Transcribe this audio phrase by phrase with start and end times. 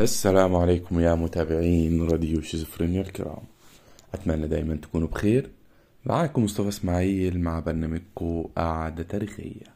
[0.00, 3.42] السلام عليكم يا متابعين راديو شيزوفرينيا الكرام.
[4.14, 5.50] أتمنى دايما تكونوا بخير.
[6.04, 9.74] معاكم مصطفى إسماعيل مع برنامجكم قعدة تاريخية.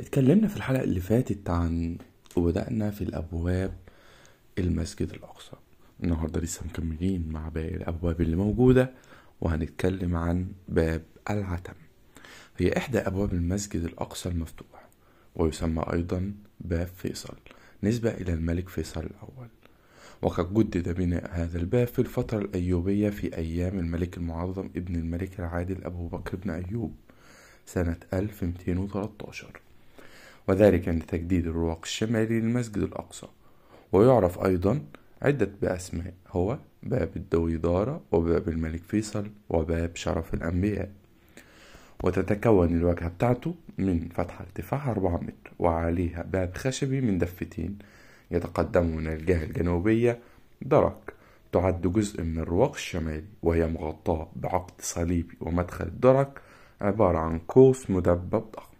[0.00, 1.98] اتكلمنا في الحلقة اللي فاتت عن
[2.36, 3.74] وبدأنا في الأبواب
[4.58, 5.56] المسجد الأقصى.
[6.04, 8.90] النهاردة لسه مكملين مع باقي الأبواب اللي موجودة
[9.40, 11.74] وهنتكلم عن باب العتم.
[12.56, 14.88] هي إحدى أبواب المسجد الأقصى المفتوح
[15.36, 17.34] ويسمى أيضا باب فيصل.
[17.82, 19.48] نسبة إلى الملك فيصل الأول.
[20.22, 25.84] وقد جدد بناء هذا الباب في الفترة الأيوبية في أيام الملك المعظم ابن الملك العادل
[25.84, 26.94] أبو بكر بن أيوب
[27.66, 29.60] سنة 1213
[30.48, 33.26] وذلك عند تجديد الرواق الشمالي للمسجد الأقصى.
[33.92, 34.80] ويعرف أيضا
[35.22, 40.90] عدة بأسماء هو باب الدويدارة وباب الملك فيصل وباب شرف الأنبياء.
[42.04, 47.78] وتتكون الواجهة بتاعته من فتحة ارتفاعها أربعة متر وعليها باب خشبي من دفتين
[48.30, 50.18] يتقدم من الجهة الجنوبية
[50.62, 50.96] درج
[51.52, 56.28] تعد جزء من الرواق الشمالي وهي مغطاة بعقد صليبي ومدخل الدرج
[56.80, 58.72] عبارة عن قوس مدبب ضخم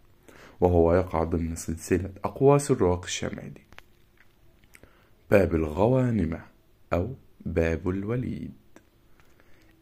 [0.61, 3.62] وهو يقع ضمن سلسلة أقواس الرواق الشمالي.
[5.31, 6.41] باب الغوانمة
[6.93, 7.15] أو
[7.47, 8.53] باب الوليد.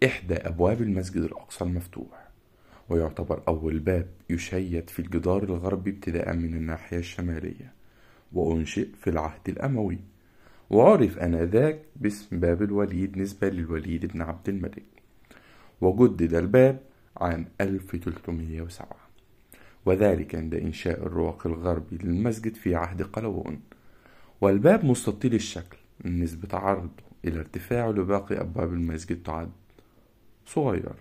[0.05, 2.26] إحدى أبواب المسجد الأقصى المفتوح.
[2.89, 7.73] ويعتبر أول باب يشيد في الجدار الغربي ابتداء من الناحية الشمالية
[8.33, 9.99] وأنشئ في العهد الأموي.
[10.71, 14.83] وعرف آنذاك باسم باب الوليد نسبة للوليد بن عبد الملك.
[15.81, 16.81] وجدد الباب
[17.17, 18.89] عام 1307
[19.87, 23.61] وذلك عند إنشاء الرواق الغربي للمسجد في عهد قلاوون
[24.41, 26.91] والباب مستطيل الشكل نسبة عرضه
[27.25, 29.51] إلى ارتفاعه لباقي أبواب المسجد تعد
[30.47, 30.95] صغير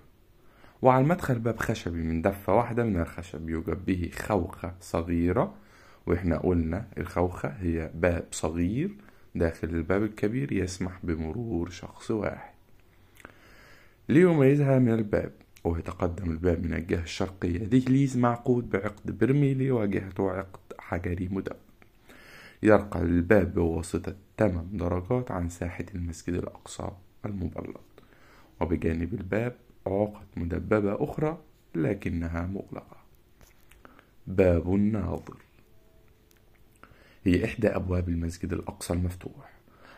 [0.81, 3.49] وعلى المدخل باب خشبي من دفة واحدة من الخشب.
[3.49, 5.53] يوجد به خوخة صغيرة
[6.05, 8.91] وإحنا قلنا الخوخة هي باب صغير
[9.35, 12.53] داخل الباب الكبير يسمح بمرور شخص واحد.
[14.09, 15.31] ليميزها من الباب
[15.63, 17.57] ويتقدم الباب من الجهة الشرقية.
[17.57, 21.55] دهليز معقود بعقد برميلي وجهته عقد حجري مدبب
[22.63, 26.89] يرقى الباب بواسطة 8 درجات عن ساحة المسجد الأقصى
[27.25, 27.81] المبلط
[28.61, 29.55] وبجانب الباب
[29.87, 31.37] عقد مدببة أخرى
[31.75, 32.97] لكنها مغلقة.
[34.27, 35.37] باب الناظر.
[37.23, 39.53] هي إحدى أبواب المسجد الأقصى المفتوح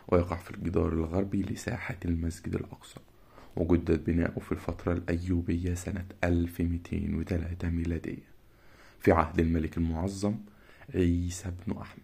[0.08, 3.00] ويقع في الجدار الغربي لساحة المسجد الأقصى
[3.56, 8.28] وجدد بناؤه في الفترة الأيوبية سنة 1203 ميلادية
[9.00, 10.34] في عهد الملك المعظم
[10.94, 12.02] عيسى بن أحمد.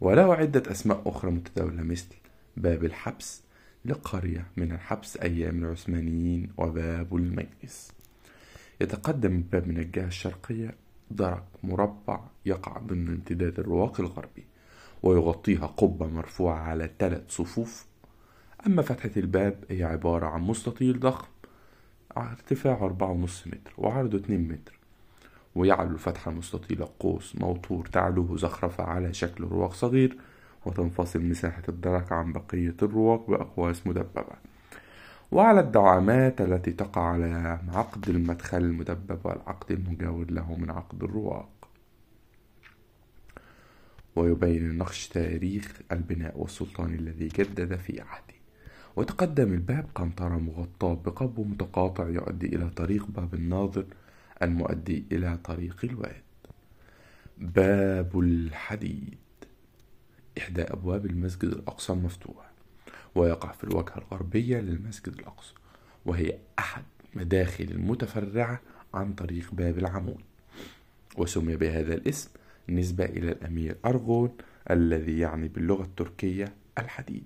[0.00, 2.08] وله عدة أسماء أخرى متداولة مثل
[2.56, 3.42] باب الحبس
[3.88, 7.92] لقرية من الحبس أيام العثمانيين وباب المجلس.
[8.80, 10.74] يتقدم الباب من الجهة الشرقية
[11.10, 14.44] درج مربع يقع ضمن امتداد الرواق الغربي
[15.02, 17.86] ويغطيها قبة مرفوعة على ثلاث صفوف.
[18.66, 21.28] أما فتحة الباب هي عبارة عن مستطيل ضخم
[22.16, 24.78] ارتفاعه أربعة ونص متر وعرضه اتنين متر.
[25.54, 30.16] ويعلو الفتحة المستطيلة قوس موتور تعلوه زخرفة على شكل رواق صغير
[30.66, 34.36] وتنفصل مساحة الدرك عن بقية الرواق بأقواس مدببة.
[35.32, 41.48] وعلى الدعامات التي تقع على عقد المدخل المدبب والعقد المجاور له من عقد الرواق.
[44.16, 48.34] ويبين النقش تاريخ البناء والسلطان الذي جدد في عهده.
[48.96, 53.84] وتقدم الباب قنطرة مغطاة بقب متقاطع يؤدي إلى طريق باب الناظر
[54.42, 56.22] المؤدي إلى طريق الواد.
[57.38, 59.27] باب الحديد.
[60.38, 62.50] إحدى أبواب المسجد الأقصى المفتوح
[63.14, 65.54] ويقع في الواجهة الغربية للمسجد الأقصى
[66.06, 66.82] وهي أحد
[67.14, 68.60] مداخل المتفرعة
[68.94, 70.20] عن طريق باب العمود.
[71.16, 72.30] وسمي بهذا الاسم
[72.68, 74.36] نسبة إلى الأمير أرغون
[74.70, 77.24] الذي يعني باللغة التركية الحديد.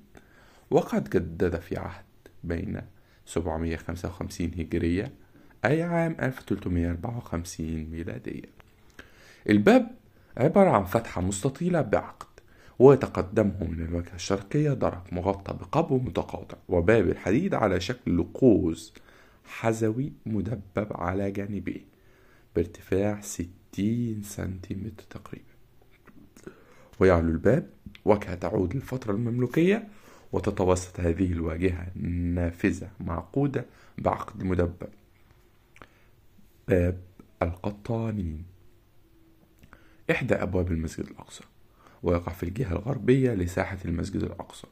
[0.70, 2.04] وقد جدد في عهد
[2.44, 2.80] بين
[3.26, 5.12] 755 هجرية
[5.64, 8.48] أي عام 1354 ميلادية.
[9.48, 9.90] الباب
[10.36, 12.31] عبارة عن فتحة مستطيلة بعقد
[12.82, 18.94] ويتقدمه من الواجهة الشرقية درج مغطى بقبو متقاطع وباب الحديد على شكل قوس
[19.44, 21.84] حزوي مدبب على جانبيه
[22.56, 25.44] بارتفاع ستين سنتيمتر تقريبا.
[27.00, 27.70] ويعلو الباب
[28.04, 29.88] وجهة تعود للفترة المملوكية
[30.32, 31.86] وتتوسط هذه الواجهة
[32.34, 33.66] نافذة معقودة
[33.98, 34.88] بعقد مدبب.
[36.68, 37.00] باب
[37.42, 38.44] القطانين.
[40.10, 41.44] إحدى أبواب المسجد الأقصى.
[42.02, 44.66] ويقع في الجهة الغربية لساحة المسجد الأقصى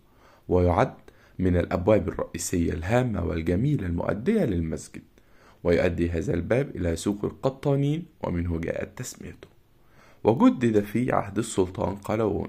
[0.49, 0.95] ويعد
[1.39, 5.03] من الأبواب الرئيسية الهامة والجميلة المؤدية للمسجد
[5.65, 9.49] ويؤدي هذا الباب إلى سوق القطانين ومنه جاءت تسميته.
[10.25, 12.49] وجدد في عهد السلطان قلاوون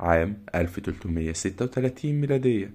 [0.00, 2.70] عام 1336 ميلادية.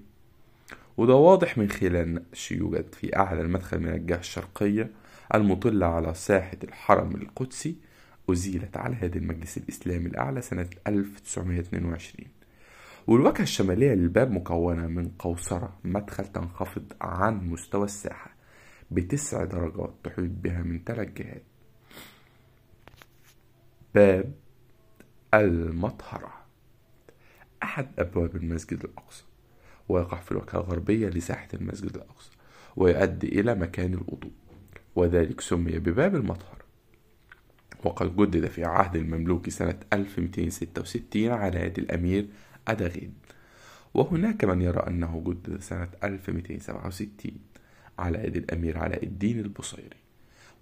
[0.96, 4.90] وده واضح من خلال نقش يوجد في أعلى المدخل من الجهة الشرقية
[5.34, 7.74] المطلة على ساحة الحرم القدسي
[8.30, 12.28] أزيلت على يد المجلس الإسلامي الأعلى سنة 1922
[13.06, 18.34] والواجهة الشمالية للباب مكونة من قوصرة مدخل تنخفض عن مستوى الساحة
[18.90, 21.42] بتسع درجات تحيط بها من ثلاث جهات.
[23.94, 24.34] باب
[25.34, 26.34] المطهرة.
[27.62, 29.24] أحد أبواب المسجد الأقصى.
[29.88, 32.30] ويقع في الواجهة الغربية لساحة المسجد الأقصى
[32.76, 34.32] ويؤدي إلى مكان الوضوء
[34.96, 36.63] وذلك سمي بباب المطهر.
[37.84, 42.26] وقد جدد في عهد المملوك سنة 1266 على يد الأمير
[42.68, 43.14] أداغين
[43.94, 47.32] وهناك من يرى أنه جدد سنة 1267
[47.98, 50.04] على يد الأمير علاء الدين البصيري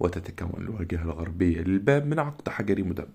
[0.01, 3.09] وتتكون الواجهة الغربية للباب من عقد حجري مدبب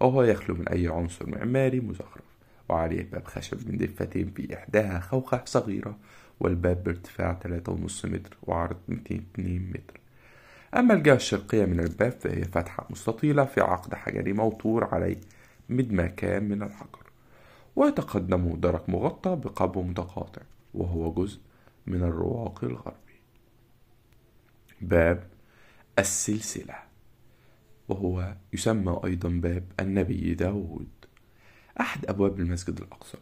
[0.00, 2.30] وهو يخلو من أي عنصر معماري مزخرف.
[2.68, 5.98] وعليه باب خشب من دفتين في إحداها خوخة صغيرة
[6.40, 9.99] والباب بارتفاع 3.5 متر وعرض 202 متر.
[10.76, 15.20] أما الجهة الشرقية من الباب فهي فتحة مستطيلة في عقد حجري موتور عليه
[15.68, 17.10] مدمكان من الحجر.
[17.76, 20.42] ويتقدمه درك مغطى بقبو متقاطع
[20.74, 21.40] وهو جزء
[21.86, 23.20] من الرواق الغربي.
[24.80, 25.24] باب
[25.98, 26.74] السلسلة
[27.88, 30.88] وهو يسمى أيضا باب النبي داود.
[31.80, 33.18] أحد أبواب المسجد الأقصى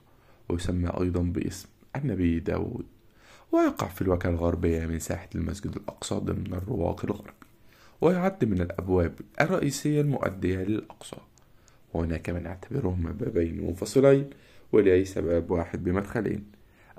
[0.49, 2.87] ويسمى أيضا باسم النبي داود.
[3.53, 7.33] ويقع في الواجهة الغربية من ساحة المسجد الأقصى ضمن الرواق الغربي
[8.01, 11.17] ويعد من الأبواب الرئيسية المؤدية للأقصى.
[11.95, 14.31] وهناك من يعتبرهما بابين منفصلين
[14.73, 16.45] وليس باب واحد بمدخلين.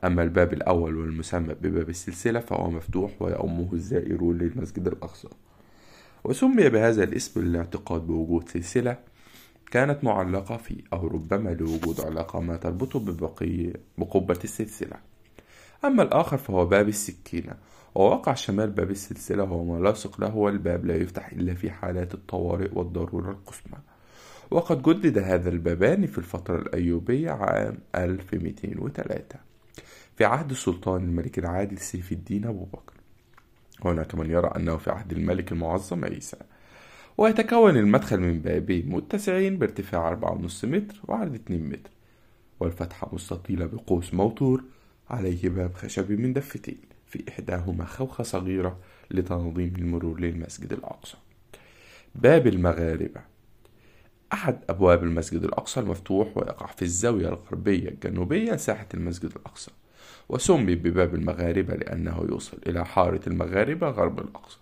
[0.04, 5.28] أما الباب الأول والمسمى بباب السلسلة فهو مفتوح ويؤمه الزائرون للمسجد الأقصى.
[6.24, 8.98] وسمي بهذا الاسم للاعتقاد بوجود سلسلة
[9.72, 15.09] كانت معلقة فيه أو ربما لوجود علاقة ما تربطه ببقية بقبة السلسلة.
[15.86, 17.54] أما الآخر فهو باب السكينة
[17.96, 22.70] وواقع شمال باب السلسلة هو ما لاصق له والباب لا يفتح إلا في حالات الطوارئ
[22.74, 23.80] والضرورة القصوى
[24.52, 29.40] وقد جدد هذا البابان في الفترة الأيوبية عام 1203
[30.18, 32.94] في عهد السلطان الملك العادل سيف الدين أبو بكر.
[33.86, 36.38] هناك من يرى أنه في عهد الملك المعظم عيسى.
[37.18, 41.90] ويتكون المدخل من بابين متسعين بارتفاع 4.5 متر وعرض 2 متر
[42.60, 44.64] والفتحة مستطيلة بقوس موتور
[45.10, 46.78] عليه باب خشبي من دفتين
[47.08, 48.80] في إحداهما خوخة صغيرة
[49.12, 51.18] لتنظيم المرور للمسجد الأقصى.
[52.16, 53.22] باب المغاربة.
[54.34, 59.72] أحد أبواب المسجد الأقصى المفتوح ويقع في الزاوية الغربية الجنوبية لساحة المسجد الأقصى
[60.30, 64.58] وسمي بباب المغاربة لأنه يوصل إلى حارة المغاربة غرب الأقصى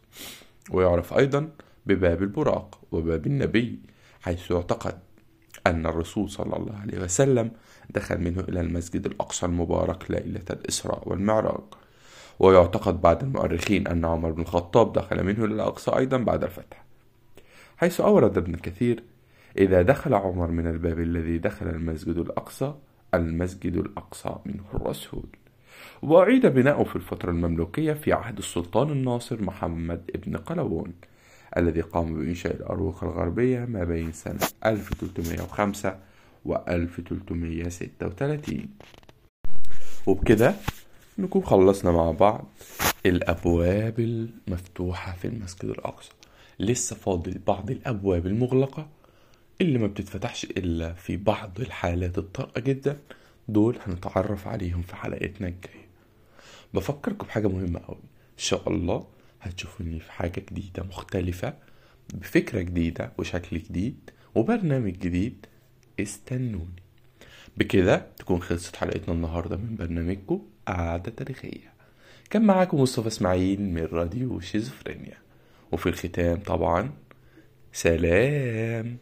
[0.71, 1.49] ويعرف أيضا
[1.85, 3.79] بباب البراق وباب النبي
[4.21, 4.99] حيث يعتقد
[5.67, 7.51] أن الرسول صلى الله عليه وسلم
[7.89, 11.63] دخل منه إلى المسجد الأقصى المبارك ليلة الإسراء والمعراج.
[12.39, 16.83] ويعتقد بعد المؤرخين أن عمر بن الخطاب دخل منه إلى الأقصى أيضا بعد الفتح.
[17.77, 19.03] حيث أورد ابن كثير
[19.57, 22.73] إذا دخل عمر من الباب الذي دخل المسجد الأقصى
[23.13, 25.27] المسجد الأقصى منه الرسول.
[26.01, 30.93] وأعيد بناؤه في الفترة المملوكية في عهد السلطان الناصر محمد ابن قلاوون
[31.57, 35.93] الذي قام بإنشاء الأروقة الغربية ما بين سنة 1305 و
[36.55, 38.67] 1336
[40.07, 40.55] وبكده
[41.17, 42.47] نكون خلصنا مع بعض
[43.05, 46.11] الأبواب المفتوحة في المسجد الأقصى.
[46.59, 48.87] لسه فاضل بعض الأبواب المغلقة
[49.61, 52.97] اللي ما بتتفتحش إلا في بعض الحالات الطارئة جدا.
[53.47, 55.87] دول هنتعرف عليهم في حلقتنا الجاية.
[56.73, 57.97] بفكركم بحاجة مهمة أوي.
[58.33, 59.07] إن شاء الله
[59.41, 61.53] هتشوفوني في حاجة جديدة مختلفة
[62.13, 65.45] بفكرة جديدة وشكل جديد وبرنامج جديد
[65.99, 66.83] استنوني.
[67.57, 71.73] بكده تكون خلصت حلقتنا النهاردة من برنامجكم قعدة تاريخية
[72.29, 75.17] كان معاكم مصطفى إسماعيل من راديو شيزوفرينيا.
[75.71, 76.91] وفي الختام طبعا
[77.73, 78.97] سلام.